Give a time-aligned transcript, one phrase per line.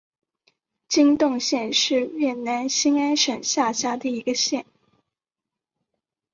[0.87, 4.65] 金洞县是越南兴安省下辖的一个县。